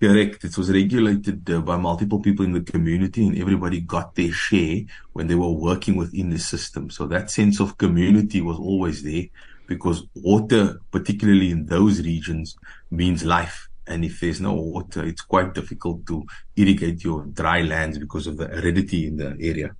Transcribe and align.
Correct. 0.00 0.44
It 0.44 0.56
was 0.56 0.70
regulated 0.70 1.50
uh, 1.50 1.62
by 1.62 1.76
multiple 1.76 2.20
people 2.20 2.44
in 2.44 2.52
the 2.52 2.60
community 2.60 3.26
and 3.26 3.36
everybody 3.36 3.80
got 3.80 4.14
their 4.14 4.30
share 4.30 4.82
when 5.14 5.26
they 5.26 5.34
were 5.34 5.50
working 5.50 5.96
within 5.96 6.30
the 6.30 6.38
system. 6.38 6.90
So 6.90 7.08
that 7.08 7.32
sense 7.32 7.58
of 7.58 7.76
community 7.76 8.40
was 8.40 8.56
always 8.56 9.02
there 9.02 9.24
because 9.66 10.06
water, 10.14 10.80
particularly 10.92 11.50
in 11.50 11.66
those 11.66 12.00
regions, 12.02 12.56
means 12.92 13.24
life. 13.24 13.69
And 13.90 14.04
if 14.04 14.20
there's 14.20 14.40
no 14.40 14.54
water, 14.54 15.04
it's 15.04 15.22
quite 15.22 15.52
difficult 15.52 16.06
to 16.06 16.24
irrigate 16.56 17.02
your 17.02 17.24
dry 17.26 17.62
lands 17.62 17.98
because 17.98 18.28
of 18.28 18.36
the 18.36 18.48
aridity 18.48 19.08
in 19.08 19.16
the 19.16 19.36
area. 19.40 19.74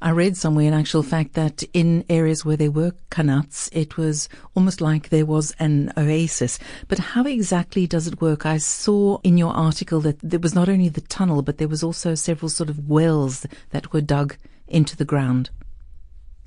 I 0.00 0.10
read 0.10 0.36
somewhere 0.36 0.66
in 0.66 0.74
actual 0.74 1.02
fact 1.02 1.34
that 1.34 1.62
in 1.74 2.04
areas 2.08 2.44
where 2.44 2.56
there 2.56 2.70
were 2.70 2.92
qanats, 3.10 3.68
it 3.72 3.98
was 3.98 4.30
almost 4.54 4.80
like 4.80 5.10
there 5.10 5.26
was 5.26 5.54
an 5.58 5.92
oasis. 5.98 6.58
But 6.88 6.98
how 6.98 7.24
exactly 7.24 7.86
does 7.86 8.06
it 8.06 8.22
work? 8.22 8.46
I 8.46 8.56
saw 8.56 9.18
in 9.22 9.36
your 9.36 9.52
article 9.52 10.00
that 10.00 10.18
there 10.22 10.40
was 10.40 10.54
not 10.54 10.68
only 10.68 10.88
the 10.88 11.02
tunnel, 11.02 11.42
but 11.42 11.58
there 11.58 11.68
was 11.68 11.82
also 11.82 12.14
several 12.14 12.48
sort 12.48 12.70
of 12.70 12.88
wells 12.88 13.46
that 13.70 13.92
were 13.92 14.00
dug 14.00 14.36
into 14.66 14.96
the 14.96 15.04
ground. 15.04 15.50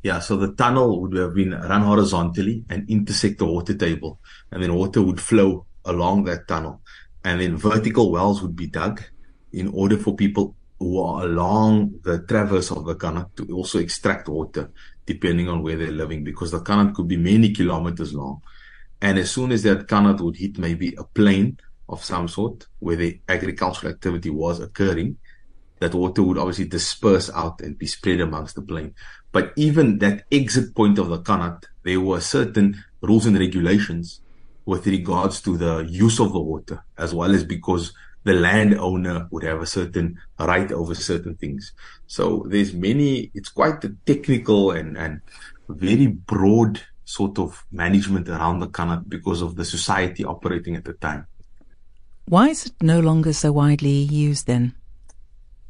Yeah, 0.01 0.19
so 0.19 0.37
the 0.37 0.53
tunnel 0.53 1.01
would 1.01 1.13
have 1.13 1.35
been 1.35 1.51
run 1.51 1.81
horizontally 1.81 2.65
and 2.69 2.89
intersect 2.89 3.37
the 3.37 3.45
water 3.45 3.73
table, 3.73 4.19
and 4.51 4.63
then 4.63 4.73
water 4.73 5.01
would 5.01 5.19
flow 5.19 5.65
along 5.85 6.25
that 6.25 6.47
tunnel. 6.47 6.81
And 7.23 7.41
then 7.41 7.57
vertical 7.57 8.11
wells 8.11 8.41
would 8.41 8.55
be 8.55 8.67
dug 8.67 9.03
in 9.51 9.67
order 9.69 9.97
for 9.97 10.15
people 10.15 10.55
who 10.79 11.01
are 11.01 11.23
along 11.25 11.99
the 12.03 12.19
traverse 12.19 12.71
of 12.71 12.85
the 12.85 12.95
qanat 12.95 13.35
to 13.35 13.53
also 13.53 13.79
extract 13.79 14.29
water, 14.29 14.71
depending 15.05 15.49
on 15.49 15.61
where 15.61 15.75
they're 15.75 15.91
living, 15.91 16.23
because 16.23 16.51
the 16.51 16.61
qanat 16.61 16.93
could 16.95 17.07
be 17.07 17.17
many 17.17 17.51
kilometers 17.51 18.13
long. 18.13 18.41
And 19.01 19.17
as 19.17 19.31
soon 19.31 19.51
as 19.51 19.63
that 19.63 19.87
qanat 19.87 20.21
would 20.21 20.37
hit 20.37 20.57
maybe 20.57 20.95
a 20.97 21.03
plain 21.03 21.57
of 21.89 22.03
some 22.03 22.27
sort 22.27 22.67
where 22.79 22.95
the 22.95 23.19
agricultural 23.27 23.91
activity 23.91 24.29
was 24.29 24.59
occurring, 24.59 25.17
that 25.79 25.93
water 25.93 26.23
would 26.23 26.37
obviously 26.37 26.65
disperse 26.65 27.29
out 27.31 27.61
and 27.61 27.77
be 27.77 27.87
spread 27.87 28.21
amongst 28.21 28.55
the 28.55 28.61
plain. 28.61 28.93
But 29.31 29.53
even 29.55 29.99
that 29.99 30.23
exit 30.31 30.75
point 30.75 30.97
of 30.97 31.09
the 31.09 31.19
qanat, 31.19 31.65
there 31.83 31.99
were 31.99 32.21
certain 32.21 32.83
rules 33.01 33.25
and 33.25 33.37
regulations 33.37 34.21
with 34.69 34.85
regards 34.85 35.41
to 35.41 35.57
the 35.57 35.79
use 35.89 36.19
of 36.19 36.31
the 36.31 36.39
water, 36.39 36.83
as 36.95 37.11
well 37.13 37.31
as 37.33 37.43
because 37.43 37.91
the 38.23 38.33
landowner 38.33 39.27
would 39.31 39.43
have 39.43 39.61
a 39.61 39.65
certain 39.65 40.15
right 40.37 40.71
over 40.71 40.93
certain 40.93 41.35
things. 41.35 41.73
So 42.05 42.45
there's 42.47 42.71
many, 42.73 43.31
it's 43.33 43.49
quite 43.49 43.83
a 43.83 43.95
technical 44.05 44.71
and, 44.71 44.95
and 44.95 45.21
very 45.67 46.05
broad 46.07 46.81
sort 47.03 47.39
of 47.39 47.65
management 47.71 48.29
around 48.29 48.59
the 48.59 48.67
qanat 48.67 49.09
because 49.09 49.41
of 49.41 49.55
the 49.55 49.65
society 49.65 50.23
operating 50.23 50.75
at 50.75 50.85
the 50.85 50.93
time. 50.93 51.25
Why 52.27 52.49
is 52.49 52.67
it 52.67 52.73
no 52.79 52.99
longer 52.99 53.33
so 53.33 53.51
widely 53.51 53.89
used 53.89 54.45
then? 54.45 54.75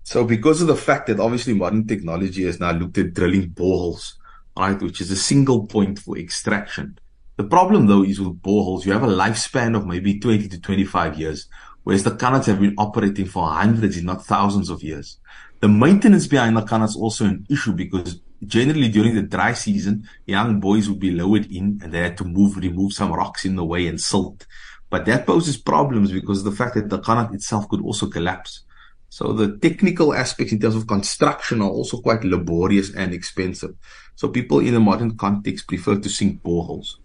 So 0.04 0.26
because 0.26 0.62
of 0.62 0.68
the 0.68 0.76
fact 0.76 1.08
that 1.08 1.22
obviously 1.22 1.54
modern 1.54 1.88
technology 1.88 2.44
has 2.44 2.60
now 2.60 2.72
looked 2.72 2.98
at 2.98 3.14
drilling 3.14 3.52
boreholes, 3.52 4.16
right, 4.58 4.81
which 4.81 5.00
is 5.00 5.10
a 5.10 5.16
single 5.16 5.68
point 5.68 6.00
for 6.00 6.18
extraction. 6.18 6.98
The 7.39 7.45
problem 7.45 7.88
though 7.88 8.03
is 8.03 8.19
with 8.19 8.41
boreholes, 8.41 8.83
you 8.83 8.91
have 8.91 9.03
a 9.03 9.07
lifespan 9.07 9.73
of 9.73 9.88
maybe 9.88 10.19
20 10.19 10.50
to 10.50 10.59
25 10.59 11.17
years 11.17 11.47
whereas 11.83 12.03
the 12.03 12.11
qanats 12.11 12.47
have 12.47 12.59
been 12.59 12.75
operating 12.77 13.27
for 13.27 13.47
hundreds, 13.47 13.95
if 13.95 14.03
not 14.03 14.25
thousands 14.25 14.69
of 14.69 14.83
years. 14.83 15.19
The 15.61 15.69
maintenance 15.69 16.27
behind 16.27 16.57
the 16.57 16.63
Kanats 16.63 16.89
is 16.89 16.95
also 16.97 17.23
an 17.23 17.47
issue 17.50 17.72
because 17.72 18.19
generally 18.45 18.89
during 18.89 19.16
the 19.16 19.22
dry 19.22 19.53
season, 19.53 20.05
young 20.25 20.59
boys 20.59 20.89
would 20.89 21.00
be 21.00 21.11
lowered 21.11 21.50
in 21.50 21.79
and 21.81 21.94
they 21.94 22.00
had 22.00 22.17
to 22.17 22.25
move, 22.25 22.57
remove 22.57 22.91
some 22.91 23.13
rocks 23.13 23.45
in 23.45 23.56
the 23.56 23.63
way 23.63 23.88
and 23.88 24.01
silt. 24.01 24.45
But 24.89 25.06
that 25.06 25.25
poses 25.25 25.56
problems 25.56 26.11
because 26.11 26.44
the 26.44 26.51
fact 26.51 26.75
that 26.75 26.89
the 26.89 27.00
qanat 27.00 27.33
itself 27.33 27.69
could 27.69 27.81
also 27.81 28.07
collapse. 28.07 28.66
So 29.07 29.31
the 29.31 29.57
technical 29.59 30.13
aspects 30.13 30.51
in 30.51 30.59
terms 30.59 30.75
of 30.75 30.88
construction 30.88 31.61
are 31.61 31.69
also 31.69 32.01
quite 32.01 32.25
laborious 32.25 32.94
and 32.94 33.13
expensive. 33.13 33.75
So 34.16 34.27
people 34.27 34.59
in 34.59 34.75
a 34.75 34.81
modern 34.81 35.16
context 35.16 35.69
prefer 35.69 35.97
to 36.00 36.09
sink 36.09 36.44
boreholes. 36.44 36.95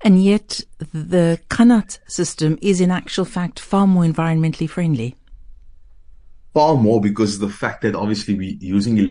And 0.00 0.22
yet, 0.22 0.60
the 0.92 1.40
qanat 1.48 1.98
system 2.06 2.58
is 2.60 2.80
in 2.80 2.90
actual 2.90 3.24
fact 3.24 3.58
far 3.58 3.86
more 3.86 4.04
environmentally 4.04 4.68
friendly. 4.68 5.16
Far 6.52 6.76
more 6.76 7.00
because 7.00 7.40
the 7.40 7.48
fact 7.48 7.82
that 7.82 7.96
obviously 7.96 8.34
we're 8.34 8.56
using 8.60 9.10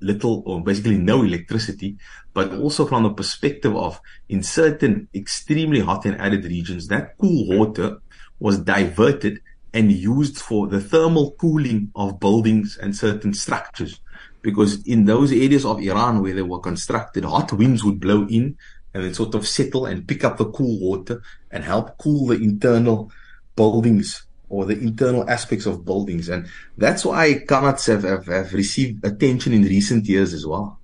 little 0.00 0.42
or 0.46 0.62
basically 0.62 0.96
no 0.96 1.22
electricity, 1.22 1.98
but 2.32 2.54
also 2.54 2.86
from 2.86 3.02
the 3.02 3.10
perspective 3.10 3.76
of 3.76 4.00
in 4.30 4.42
certain 4.42 5.08
extremely 5.14 5.80
hot 5.80 6.06
and 6.06 6.18
arid 6.18 6.44
regions, 6.44 6.88
that 6.88 7.18
cool 7.18 7.48
water 7.48 7.98
was 8.38 8.58
diverted 8.58 9.40
and 9.74 9.92
used 9.92 10.38
for 10.38 10.68
the 10.68 10.80
thermal 10.80 11.32
cooling 11.32 11.92
of 11.94 12.18
buildings 12.18 12.78
and 12.80 12.96
certain 12.96 13.34
structures. 13.34 14.00
Because 14.42 14.82
in 14.86 15.04
those 15.04 15.32
areas 15.32 15.66
of 15.66 15.80
Iran 15.82 16.22
where 16.22 16.34
they 16.34 16.42
were 16.42 16.60
constructed, 16.60 17.24
hot 17.24 17.52
winds 17.52 17.84
would 17.84 18.00
blow 18.00 18.26
in 18.26 18.56
and 18.94 19.04
then 19.04 19.14
sort 19.14 19.34
of 19.34 19.46
settle 19.46 19.86
and 19.86 20.06
pick 20.06 20.24
up 20.24 20.36
the 20.36 20.50
cool 20.50 20.78
water 20.80 21.22
and 21.50 21.64
help 21.64 21.96
cool 21.98 22.26
the 22.26 22.36
internal 22.36 23.10
buildings 23.56 24.26
or 24.48 24.64
the 24.64 24.78
internal 24.78 25.28
aspects 25.30 25.66
of 25.66 25.84
buildings. 25.84 26.28
And 26.28 26.48
that's 26.76 27.04
why 27.04 27.34
qanats 27.34 27.86
have, 27.86 28.02
have, 28.02 28.26
have 28.26 28.52
received 28.52 29.04
attention 29.04 29.52
in 29.52 29.62
recent 29.62 30.06
years 30.06 30.34
as 30.34 30.44
well. 30.44 30.78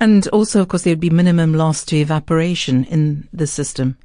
And 0.00 0.26
also, 0.28 0.60
of 0.60 0.68
course, 0.68 0.82
there 0.82 0.92
would 0.92 1.00
be 1.00 1.10
minimum 1.10 1.54
loss 1.54 1.84
to 1.86 1.96
evaporation 1.96 2.84
in 2.84 3.28
the 3.32 3.46
system. 3.46 3.96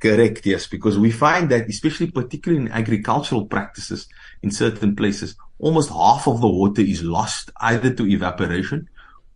Correct, 0.00 0.44
yes, 0.46 0.66
because 0.66 0.98
we 0.98 1.10
find 1.10 1.50
that, 1.50 1.68
especially 1.68 2.10
particularly 2.10 2.66
in 2.66 2.72
agricultural 2.72 3.46
practices 3.46 4.06
in 4.42 4.50
certain 4.50 4.94
places, 4.94 5.34
almost 5.58 5.90
half 5.90 6.28
of 6.28 6.40
the 6.40 6.48
water 6.48 6.82
is 6.82 7.02
lost 7.02 7.50
either 7.60 7.92
to 7.94 8.06
evaporation 8.06 8.88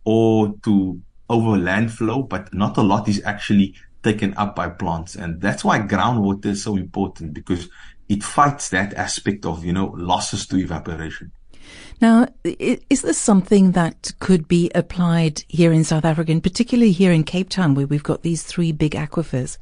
or 0.05 0.53
to 0.63 1.01
over 1.29 1.57
land 1.57 1.93
flow, 1.93 2.23
but 2.23 2.53
not 2.53 2.77
a 2.77 2.81
lot 2.81 3.07
is 3.07 3.21
actually 3.23 3.75
taken 4.03 4.33
up 4.35 4.55
by 4.55 4.69
plants. 4.69 5.15
And 5.15 5.41
that's 5.41 5.63
why 5.63 5.79
groundwater 5.79 6.47
is 6.47 6.63
so 6.63 6.75
important 6.75 7.33
because 7.33 7.69
it 8.07 8.23
fights 8.23 8.69
that 8.69 8.93
aspect 8.95 9.45
of, 9.45 9.63
you 9.63 9.73
know, 9.73 9.93
losses 9.97 10.47
to 10.47 10.57
evaporation. 10.57 11.31
Now, 12.01 12.27
is 12.43 13.01
this 13.01 13.17
something 13.17 13.73
that 13.73 14.13
could 14.19 14.47
be 14.47 14.71
applied 14.73 15.43
here 15.47 15.71
in 15.71 15.83
South 15.83 16.05
Africa, 16.05 16.31
and 16.31 16.41
particularly 16.41 16.91
here 16.91 17.11
in 17.11 17.23
Cape 17.23 17.49
Town, 17.49 17.75
where 17.75 17.85
we've 17.85 18.03
got 18.03 18.23
these 18.23 18.41
three 18.43 18.71
big 18.71 18.93
aquifers? 18.93 19.57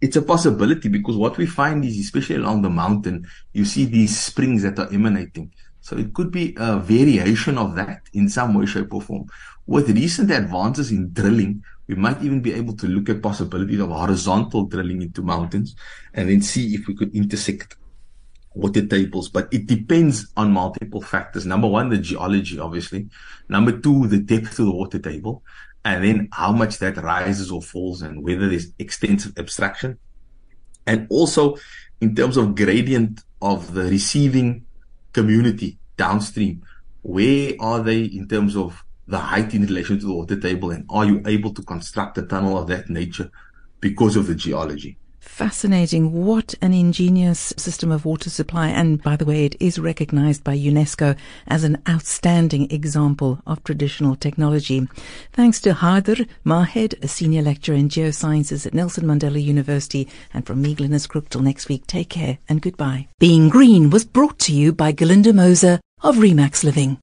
It's 0.00 0.16
a 0.16 0.22
possibility 0.22 0.88
because 0.88 1.16
what 1.16 1.36
we 1.36 1.44
find 1.44 1.84
is, 1.84 1.98
especially 1.98 2.36
along 2.36 2.62
the 2.62 2.70
mountain, 2.70 3.26
you 3.52 3.66
see 3.66 3.84
these 3.84 4.18
springs 4.18 4.62
that 4.62 4.78
are 4.78 4.92
emanating. 4.92 5.52
So 5.90 5.98
it 5.98 6.14
could 6.14 6.30
be 6.30 6.54
a 6.56 6.78
variation 6.78 7.58
of 7.58 7.74
that 7.74 8.02
in 8.12 8.28
some 8.28 8.54
way, 8.54 8.64
shape, 8.64 8.94
or 8.94 9.02
form. 9.02 9.26
With 9.66 9.90
recent 9.90 10.30
advances 10.30 10.92
in 10.92 11.12
drilling, 11.12 11.64
we 11.88 11.96
might 11.96 12.22
even 12.22 12.40
be 12.40 12.52
able 12.52 12.76
to 12.76 12.86
look 12.86 13.08
at 13.08 13.20
possibilities 13.20 13.80
of 13.80 13.88
horizontal 13.88 14.66
drilling 14.66 15.02
into 15.02 15.20
mountains 15.20 15.74
and 16.14 16.30
then 16.30 16.42
see 16.42 16.76
if 16.76 16.86
we 16.86 16.94
could 16.94 17.12
intersect 17.12 17.74
water 18.54 18.86
tables. 18.86 19.30
But 19.30 19.52
it 19.52 19.66
depends 19.66 20.28
on 20.36 20.52
multiple 20.52 21.00
factors. 21.00 21.44
Number 21.44 21.66
one, 21.66 21.88
the 21.88 21.98
geology, 21.98 22.60
obviously. 22.60 23.08
Number 23.48 23.76
two, 23.76 24.06
the 24.06 24.20
depth 24.20 24.60
of 24.60 24.66
the 24.66 24.70
water 24.70 25.00
table. 25.00 25.42
And 25.84 26.04
then 26.04 26.28
how 26.30 26.52
much 26.52 26.78
that 26.78 26.98
rises 26.98 27.50
or 27.50 27.62
falls 27.62 28.02
and 28.02 28.22
whether 28.22 28.48
there's 28.48 28.68
extensive 28.78 29.36
abstraction. 29.36 29.98
And 30.86 31.08
also 31.10 31.56
in 32.00 32.14
terms 32.14 32.36
of 32.36 32.54
gradient 32.54 33.24
of 33.42 33.74
the 33.74 33.90
receiving 33.90 34.66
community 35.12 35.78
downstream. 36.00 36.62
Where 37.02 37.52
are 37.60 37.82
they 37.82 38.04
in 38.04 38.26
terms 38.26 38.56
of 38.56 38.84
the 39.06 39.18
height 39.18 39.54
in 39.54 39.62
relation 39.66 39.98
to 40.00 40.06
the 40.06 40.12
water 40.20 40.40
table? 40.40 40.70
And 40.70 40.86
are 40.88 41.04
you 41.04 41.22
able 41.26 41.52
to 41.54 41.62
construct 41.62 42.16
a 42.16 42.22
tunnel 42.22 42.56
of 42.56 42.68
that 42.68 42.88
nature 42.88 43.30
because 43.80 44.16
of 44.16 44.26
the 44.26 44.34
geology? 44.34 44.96
Fascinating. 45.20 46.12
What 46.12 46.54
an 46.62 46.72
ingenious 46.72 47.52
system 47.58 47.92
of 47.92 48.06
water 48.06 48.30
supply. 48.30 48.68
And 48.68 49.02
by 49.02 49.16
the 49.16 49.26
way, 49.26 49.44
it 49.44 49.56
is 49.60 49.78
recognized 49.78 50.42
by 50.42 50.56
UNESCO 50.56 51.16
as 51.46 51.62
an 51.64 51.82
outstanding 51.86 52.70
example 52.70 53.40
of 53.46 53.62
traditional 53.62 54.16
technology. 54.16 54.88
Thanks 55.32 55.60
to 55.60 55.74
Gaathier 55.74 56.26
Mahed, 56.44 56.94
a 57.02 57.08
senior 57.08 57.42
lecturer 57.42 57.76
in 57.76 57.90
geosciences 57.90 58.66
at 58.66 58.72
Nelson 58.72 59.04
Mandela 59.04 59.42
University. 59.42 60.08
And 60.32 60.46
from 60.46 60.62
me, 60.62 60.74
Glynis 60.74 61.08
Crook, 61.08 61.28
till 61.28 61.42
next 61.42 61.68
week, 61.68 61.86
take 61.86 62.08
care 62.08 62.38
and 62.48 62.62
goodbye. 62.62 63.08
Being 63.18 63.50
Green 63.50 63.90
was 63.90 64.06
brought 64.06 64.38
to 64.40 64.54
you 64.54 64.72
by 64.72 64.92
Galinda 64.92 65.34
Moser 65.34 65.80
of 66.02 66.16
Remax 66.16 66.64
Living. 66.64 66.98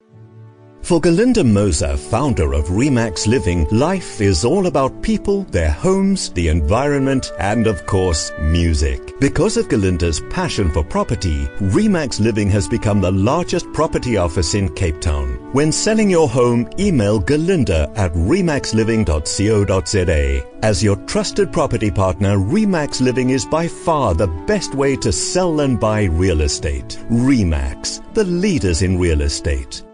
For 0.81 1.01
Galinda 1.01 1.45
Moser, 1.45 1.97
founder 1.97 2.53
of 2.53 2.65
Remax 2.67 3.27
Living, 3.27 3.67
life 3.71 4.21
is 4.21 4.45
all 4.45 4.67
about 4.67 5.01
people, 5.01 5.44
their 5.44 5.69
homes, 5.69 6.29
the 6.29 6.47
environment, 6.47 7.31
and 7.39 7.67
of 7.67 7.85
course, 7.85 8.31
music. 8.39 9.19
Because 9.19 9.57
of 9.57 9.67
Galinda's 9.67 10.21
passion 10.29 10.71
for 10.71 10.83
property, 10.83 11.45
Remax 11.59 12.19
Living 12.19 12.49
has 12.51 12.67
become 12.67 13.01
the 13.01 13.11
largest 13.11 13.71
property 13.73 14.17
office 14.17 14.53
in 14.53 14.73
Cape 14.75 15.01
Town. 15.01 15.37
When 15.53 15.71
selling 15.71 16.09
your 16.09 16.27
home, 16.27 16.69
email 16.77 17.21
galinda 17.21 17.89
at 17.97 18.11
remaxliving.co.za. 18.11 20.44
As 20.61 20.83
your 20.83 20.97
trusted 21.05 21.53
property 21.53 21.89
partner, 21.89 22.35
Remax 22.38 22.99
Living 22.99 23.29
is 23.29 23.45
by 23.45 23.69
far 23.69 24.13
the 24.13 24.27
best 24.45 24.75
way 24.75 24.97
to 24.97 25.13
sell 25.13 25.61
and 25.61 25.79
buy 25.79 26.03
real 26.03 26.41
estate. 26.41 26.99
Remax, 27.09 28.01
the 28.13 28.25
leaders 28.25 28.81
in 28.81 28.99
real 28.99 29.21
estate. 29.21 29.87